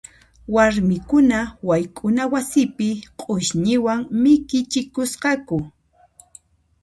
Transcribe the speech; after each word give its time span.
Warmikuna 0.53 1.39
wayk'una 1.67 2.23
wasipi 2.33 2.89
q'usñiwan 3.19 3.99
mikichikusqaku. 4.21 5.57